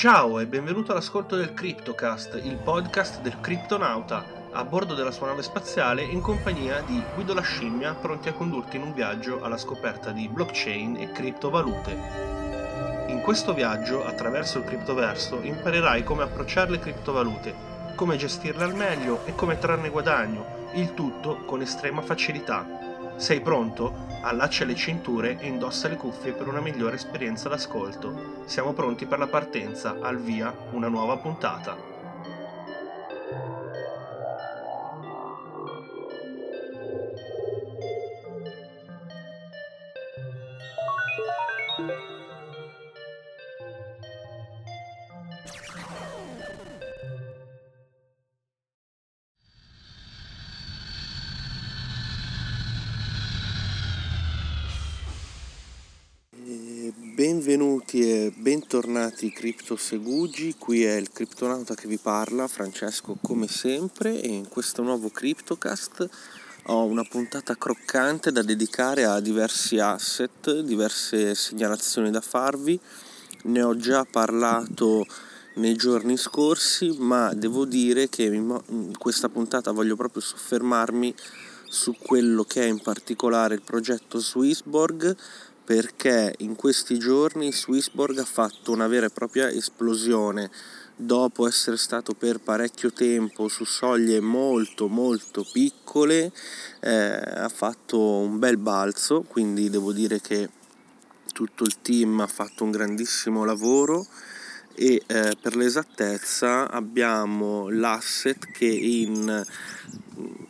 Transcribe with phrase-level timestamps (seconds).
[0.00, 5.42] Ciao e benvenuto all'ascolto del CryptoCast, il podcast del criptonauta, a bordo della sua nave
[5.42, 10.10] spaziale in compagnia di Guido la scimmia, pronti a condurti in un viaggio alla scoperta
[10.10, 11.90] di blockchain e criptovalute.
[13.08, 17.54] In questo viaggio, attraverso il criptoverso, imparerai come approcciare le criptovalute,
[17.94, 22.89] come gestirle al meglio e come trarne guadagno, il tutto con estrema facilità.
[23.20, 24.06] Sei pronto?
[24.22, 28.44] Allaccia le cinture e indossa le cuffie per una migliore esperienza d'ascolto.
[28.46, 31.76] Siamo pronti per la partenza, al via una nuova puntata.
[41.76, 42.20] Benvenuti
[58.80, 64.18] bentornati Crypto Segugi, qui è il criptonauta che vi parla, Francesco come sempre.
[64.22, 66.08] E in questo nuovo Cryptocast
[66.64, 72.80] ho una puntata croccante da dedicare a diversi asset, diverse segnalazioni da farvi,
[73.42, 75.04] ne ho già parlato
[75.56, 81.14] nei giorni scorsi ma devo dire che in questa puntata voglio proprio soffermarmi
[81.68, 85.14] su quello che è in particolare il progetto Swissborg
[85.64, 90.50] perché in questi giorni Swissborg ha fatto una vera e propria esplosione.
[90.96, 96.30] Dopo essere stato per parecchio tempo su soglie molto molto piccole
[96.80, 100.50] eh, ha fatto un bel balzo quindi devo dire che
[101.32, 104.06] tutto il team ha fatto un grandissimo lavoro
[104.74, 109.44] e eh, per l'esattezza abbiamo l'asset che in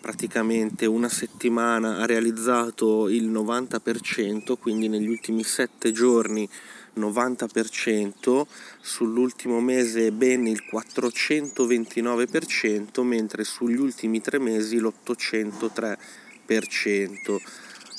[0.00, 6.48] praticamente una settimana ha realizzato il 90%, quindi negli ultimi 7 giorni
[6.96, 8.46] 90%,
[8.80, 17.38] sull'ultimo mese ben il 429%, mentre sugli ultimi 3 mesi l'803%.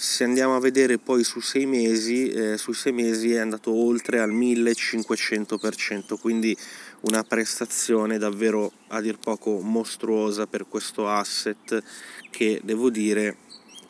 [0.00, 4.20] Se andiamo a vedere poi su 6 mesi, eh, sui 6 mesi è andato oltre
[4.20, 6.56] al 1500%, quindi
[7.00, 11.82] una prestazione davvero a dir poco mostruosa per questo asset
[12.30, 13.38] che devo dire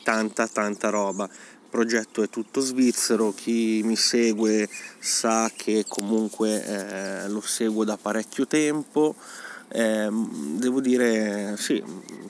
[0.01, 1.25] tanta tanta roba.
[1.25, 7.97] Il progetto è tutto svizzero chi mi segue sa che comunque eh, lo seguo da
[7.97, 9.15] parecchio tempo
[9.71, 10.09] eh,
[10.57, 11.81] devo dire sì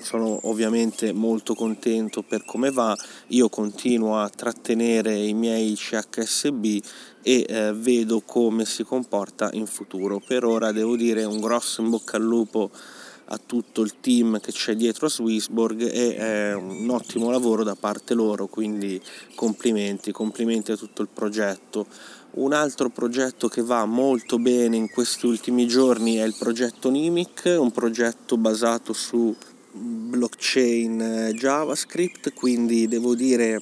[0.01, 2.95] sono ovviamente molto contento per come va
[3.27, 6.81] io continuo a trattenere i miei CHSB
[7.21, 10.21] e eh, vedo come si comporta in futuro.
[10.25, 12.71] Per ora devo dire un grosso in bocca al lupo
[13.31, 17.75] a tutto il team che c'è dietro a Swissborg e è un ottimo lavoro da
[17.75, 18.99] parte loro, quindi
[19.35, 21.85] complimenti, complimenti a tutto il progetto.
[22.31, 27.55] Un altro progetto che va molto bene in questi ultimi giorni è il progetto Nimic,
[27.57, 29.35] un progetto basato su
[29.71, 33.59] blockchain eh, JavaScript, quindi devo dire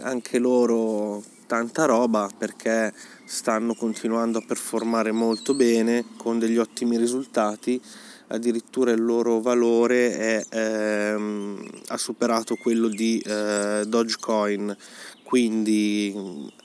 [0.00, 2.92] anche loro tanta roba perché
[3.24, 7.80] stanno continuando a performare molto bene con degli ottimi risultati.
[8.28, 14.76] Addirittura il loro valore è, ehm, ha superato quello di eh, Dogecoin.
[15.22, 16.14] Quindi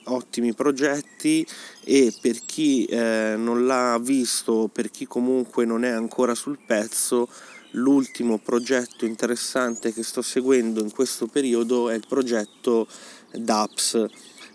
[0.04, 1.46] ottimi progetti
[1.84, 7.28] e per chi eh, non l'ha visto per chi comunque non è ancora sul pezzo
[7.72, 12.86] l'ultimo progetto interessante che sto seguendo in questo periodo è il progetto
[13.32, 14.06] DAPS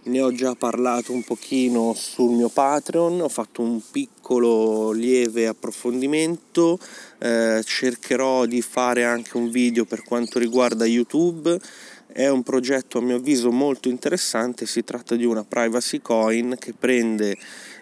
[0.04, 6.80] ne ho già parlato un pochino sul mio Patreon, ho fatto un piccolo lieve approfondimento,
[7.20, 11.60] eh, cercherò di fare anche un video per quanto riguarda YouTube.
[12.08, 16.74] È un progetto a mio avviso molto interessante, si tratta di una privacy coin che
[16.74, 17.38] prende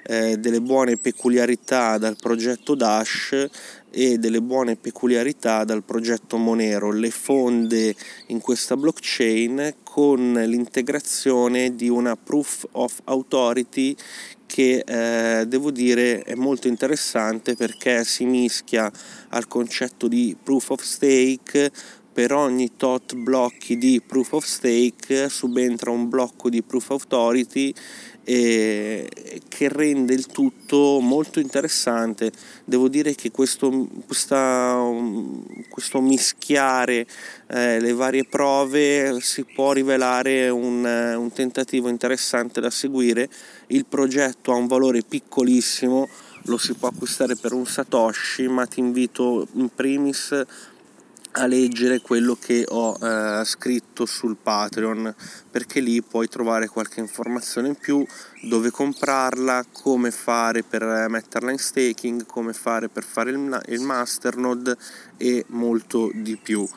[0.07, 3.47] eh, delle buone peculiarità dal progetto Dash
[3.89, 7.95] e delle buone peculiarità dal progetto Monero, le fonde
[8.27, 13.95] in questa blockchain con l'integrazione di una proof of authority
[14.45, 18.91] che eh, devo dire è molto interessante perché si mischia
[19.29, 21.71] al concetto di proof of stake
[22.15, 27.73] per ogni tot blocchi di proof of stake subentra un blocco di proof of authority
[28.23, 29.09] eh,
[29.49, 32.31] che rende il tutto molto interessante.
[32.63, 34.81] Devo dire che questo, questa,
[35.67, 37.05] questo mischiare
[37.47, 43.27] eh, le varie prove si può rivelare un, un tentativo interessante da seguire.
[43.67, 46.07] Il progetto ha un valore piccolissimo,
[46.43, 50.45] lo si può acquistare per un Satoshi, ma ti invito in primis
[51.37, 55.13] a leggere quello che ho eh, scritto sul Patreon
[55.51, 58.05] perché lì puoi trovare qualche informazione in più
[58.43, 64.77] dove comprarla come fare per metterla in staking come fare per fare il, il masternode
[65.17, 66.67] e molto di più.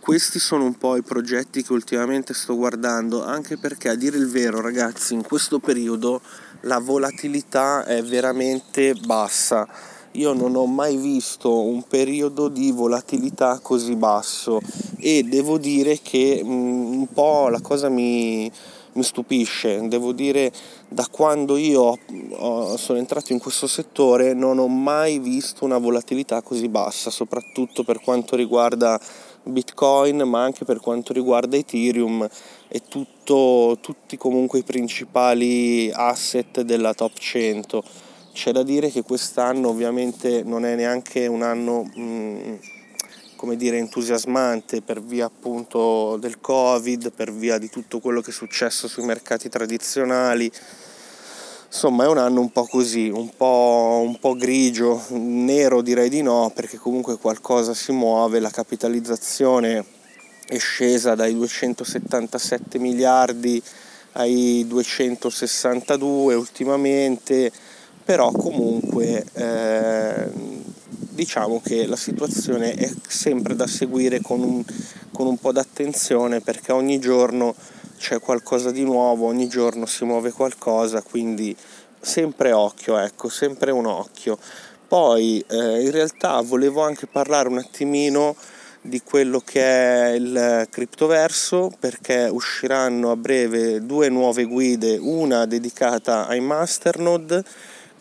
[0.00, 4.28] Questi sono un po' i progetti che ultimamente sto guardando anche perché a dire il
[4.28, 6.20] vero ragazzi in questo periodo
[6.62, 13.94] la volatilità è veramente bassa io non ho mai visto un periodo di volatilità così
[13.96, 14.60] basso
[14.98, 18.50] e devo dire che mm, un po' la cosa mi,
[18.92, 20.50] mi stupisce, devo dire
[20.88, 21.98] da quando io
[22.76, 28.00] sono entrato in questo settore non ho mai visto una volatilità così bassa, soprattutto per
[28.00, 28.98] quanto riguarda
[29.42, 32.26] Bitcoin, ma anche per quanto riguarda Ethereum
[32.68, 38.05] e tutto, tutti comunque i principali asset della top 100
[38.36, 42.54] c'è da dire che quest'anno ovviamente non è neanche un anno mm,
[43.34, 48.34] come dire entusiasmante per via appunto del covid per via di tutto quello che è
[48.34, 50.52] successo sui mercati tradizionali.
[51.66, 56.20] Insomma è un anno un po' così un po', un po' grigio nero direi di
[56.20, 59.82] no perché comunque qualcosa si muove la capitalizzazione
[60.46, 63.62] è scesa dai 277 miliardi
[64.12, 67.50] ai 262 ultimamente
[68.06, 70.30] però comunque eh,
[71.10, 74.62] diciamo che la situazione è sempre da seguire con un,
[75.10, 77.56] con un po' d'attenzione perché ogni giorno
[77.98, 81.56] c'è qualcosa di nuovo, ogni giorno si muove qualcosa, quindi
[81.98, 84.38] sempre occhio, ecco, sempre un occhio.
[84.86, 88.36] Poi eh, in realtà volevo anche parlare un attimino
[88.82, 96.28] di quello che è il criptoverso perché usciranno a breve due nuove guide, una dedicata
[96.28, 97.42] ai masternode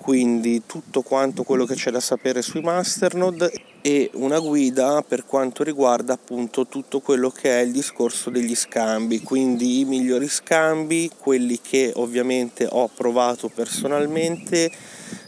[0.06, 5.64] quindi tutto quanto quello che c'è da sapere sui masternode e una guida per quanto
[5.64, 11.60] riguarda appunto tutto quello che è il discorso degli scambi, quindi i migliori scambi, quelli
[11.60, 14.70] che ovviamente ho provato personalmente,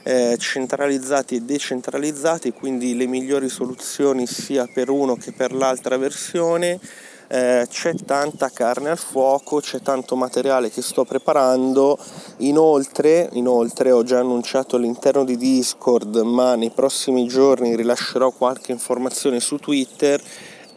[0.03, 6.79] eh, centralizzati e decentralizzati, quindi le migliori soluzioni sia per uno che per l'altra versione
[7.27, 11.97] eh, c'è tanta carne al fuoco, c'è tanto materiale che sto preparando.
[12.37, 19.39] Inoltre, inoltre ho già annunciato all'interno di Discord, ma nei prossimi giorni rilascerò qualche informazione
[19.39, 20.21] su Twitter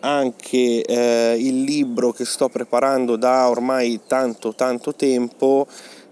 [0.01, 5.67] anche eh, il libro che sto preparando da ormai tanto tanto tempo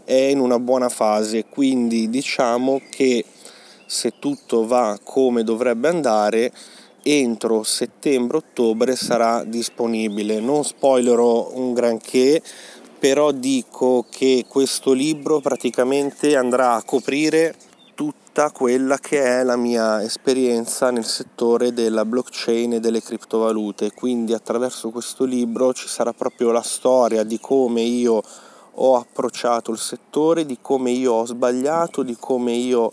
[0.05, 3.25] è in una buona fase quindi diciamo che
[3.87, 6.52] se tutto va come dovrebbe andare
[7.08, 10.40] entro settembre-ottobre sarà disponibile.
[10.40, 12.43] Non spoilerò un granché,
[12.99, 17.55] però dico che questo libro praticamente andrà a coprire
[17.94, 23.93] tutta quella che è la mia esperienza nel settore della blockchain e delle criptovalute.
[23.93, 28.22] Quindi attraverso questo libro ci sarà proprio la storia di come io
[28.81, 32.93] ho approcciato il settore, di come io ho sbagliato, di come io ho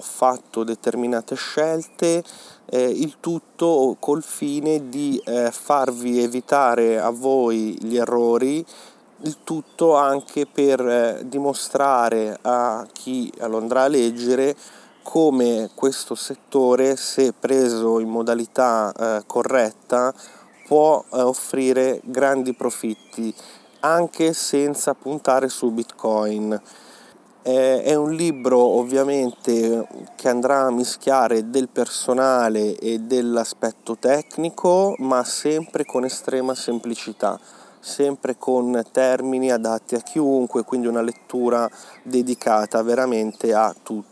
[0.00, 2.22] fatto determinate scelte,
[2.66, 8.64] eh, il tutto col fine di eh, farvi evitare a voi gli errori,
[9.22, 14.56] il tutto anche per eh, dimostrare a chi lo andrà a leggere
[15.02, 20.14] come questo settore, se preso in modalità eh, corretta,
[20.66, 23.34] può eh, offrire grandi profitti
[23.80, 26.60] anche senza puntare su Bitcoin.
[27.42, 35.86] È un libro ovviamente che andrà a mischiare del personale e dell'aspetto tecnico, ma sempre
[35.86, 37.40] con estrema semplicità,
[37.80, 41.66] sempre con termini adatti a chiunque, quindi una lettura
[42.02, 44.09] dedicata veramente a tutti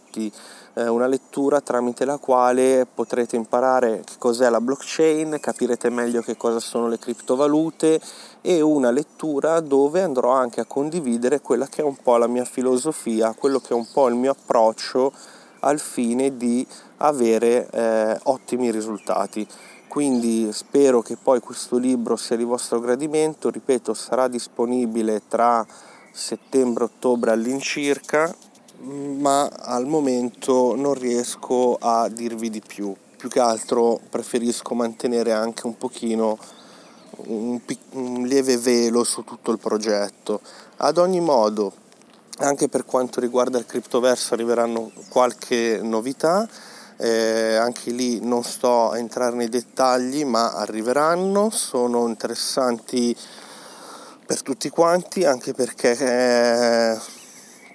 [0.74, 6.36] eh, una lettura tramite la quale potrete imparare che cos'è la blockchain, capirete meglio che
[6.36, 8.00] cosa sono le criptovalute
[8.40, 12.44] e una lettura dove andrò anche a condividere quella che è un po' la mia
[12.44, 15.12] filosofia, quello che è un po' il mio approccio
[15.60, 16.66] al fine di
[16.98, 19.46] avere eh, ottimi risultati.
[19.88, 25.66] Quindi spero che poi questo libro sia di vostro gradimento, ripeto sarà disponibile tra
[26.12, 28.34] settembre e ottobre all'incirca
[28.80, 32.94] ma al momento non riesco a dirvi di più.
[33.16, 36.38] Più che altro preferisco mantenere anche un pochino
[37.26, 37.60] un,
[37.92, 40.40] un lieve velo su tutto il progetto.
[40.76, 41.72] Ad ogni modo,
[42.38, 46.48] anche per quanto riguarda il criptoverso arriveranno qualche novità.
[47.00, 53.16] Eh, anche lì non sto a entrare nei dettagli, ma arriveranno, sono interessanti
[54.26, 56.98] per tutti quanti, anche perché eh,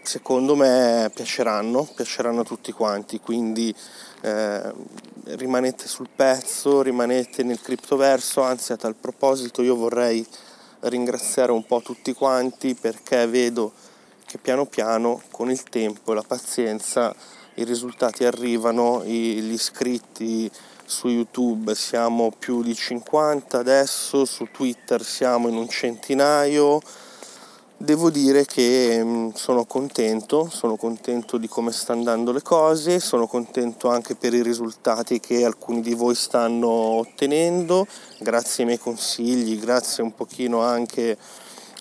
[0.03, 3.73] secondo me piaceranno, piaceranno a tutti quanti, quindi
[4.21, 4.73] eh,
[5.23, 10.25] rimanete sul pezzo, rimanete nel criptoverso, anzi a tal proposito io vorrei
[10.81, 13.71] ringraziare un po' tutti quanti perché vedo
[14.25, 17.15] che piano piano con il tempo e la pazienza
[17.55, 20.49] i risultati arrivano, gli iscritti
[20.85, 26.81] su YouTube siamo più di 50 adesso, su Twitter siamo in un centinaio.
[27.83, 33.27] Devo dire che mm, sono contento, sono contento di come stanno andando le cose, sono
[33.27, 37.85] contento anche per i risultati che alcuni di voi stanno ottenendo,
[38.19, 41.17] grazie ai miei consigli, grazie un pochino anche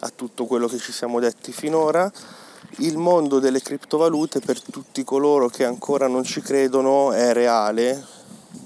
[0.00, 2.10] a tutto quello che ci siamo detti finora.
[2.78, 8.04] Il mondo delle criptovalute per tutti coloro che ancora non ci credono è reale,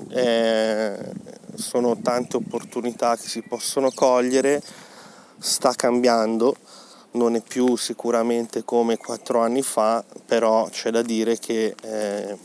[0.09, 1.13] eh,
[1.55, 4.63] sono tante opportunità che si possono cogliere,
[5.39, 6.57] sta cambiando,
[7.17, 12.39] non è più sicuramente come quattro anni fa, però c'è da dire che eh,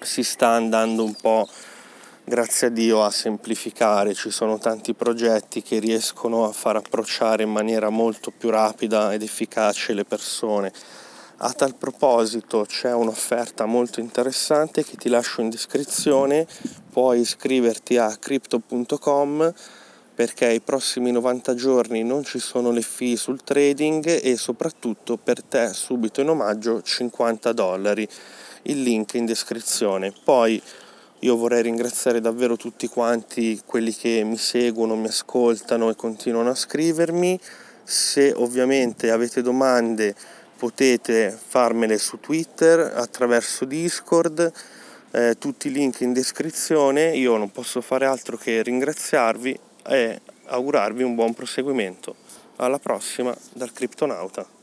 [0.00, 1.46] si sta andando un po',
[2.24, 7.50] grazie a Dio, a semplificare, ci sono tanti progetti che riescono a far approcciare in
[7.50, 10.72] maniera molto più rapida ed efficace le persone.
[11.40, 16.46] A tal proposito c'è un'offerta molto interessante che ti lascio in descrizione,
[16.90, 19.52] puoi iscriverti a crypto.com
[20.16, 25.42] perché i prossimi 90 giorni non ci sono le fee sul trading e soprattutto per
[25.42, 28.08] te subito in omaggio 50 dollari.
[28.62, 30.14] Il link in descrizione.
[30.24, 30.60] Poi
[31.18, 36.54] io vorrei ringraziare davvero tutti quanti quelli che mi seguono, mi ascoltano e continuano a
[36.54, 37.38] scrivermi.
[37.84, 40.14] Se ovviamente avete domande
[40.56, 44.50] potete farmele su Twitter, attraverso Discord,
[45.10, 47.14] eh, tutti i link in descrizione.
[47.14, 52.14] Io non posso fare altro che ringraziarvi e augurarvi un buon proseguimento.
[52.56, 54.55] Alla prossima dal Criptonauta.